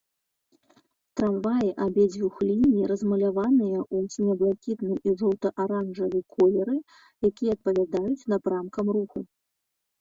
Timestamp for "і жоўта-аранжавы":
5.07-6.19